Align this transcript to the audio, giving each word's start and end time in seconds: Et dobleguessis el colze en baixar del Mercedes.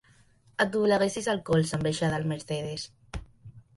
Et 0.63 0.69
dobleguessis 0.75 1.29
el 1.33 1.41
colze 1.49 1.77
en 1.79 1.85
baixar 1.89 2.09
del 2.15 2.29
Mercedes. 2.33 2.87